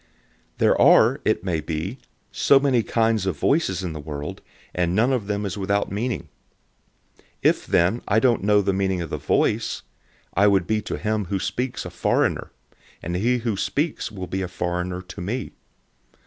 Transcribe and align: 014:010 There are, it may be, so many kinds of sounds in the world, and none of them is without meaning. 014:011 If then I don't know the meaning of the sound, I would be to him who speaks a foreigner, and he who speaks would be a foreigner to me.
014:010 0.57 0.57
There 0.57 0.81
are, 0.81 1.21
it 1.25 1.43
may 1.43 1.61
be, 1.61 1.99
so 2.31 2.59
many 2.59 2.81
kinds 2.81 3.27
of 3.27 3.37
sounds 3.37 3.83
in 3.83 3.93
the 3.93 3.99
world, 3.99 4.41
and 4.73 4.95
none 4.95 5.13
of 5.13 5.27
them 5.27 5.45
is 5.45 5.59
without 5.59 5.91
meaning. 5.91 6.23
014:011 7.15 7.23
If 7.43 7.67
then 7.67 8.01
I 8.07 8.19
don't 8.19 8.43
know 8.43 8.63
the 8.63 8.73
meaning 8.73 9.03
of 9.03 9.11
the 9.11 9.19
sound, 9.19 9.63
I 10.33 10.47
would 10.47 10.65
be 10.65 10.81
to 10.81 10.97
him 10.97 11.25
who 11.25 11.37
speaks 11.37 11.85
a 11.85 11.91
foreigner, 11.91 12.49
and 13.03 13.15
he 13.15 13.37
who 13.45 13.55
speaks 13.55 14.11
would 14.11 14.31
be 14.31 14.41
a 14.41 14.47
foreigner 14.47 15.03
to 15.03 15.21
me. 15.21 15.51